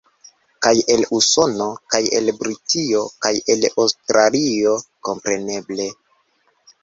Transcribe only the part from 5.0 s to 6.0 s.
kompreneble.